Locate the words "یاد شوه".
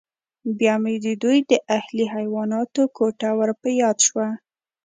3.81-4.27